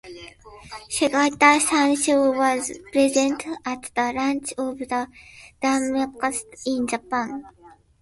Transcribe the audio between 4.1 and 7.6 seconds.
launch of the Dreamcast in Japan.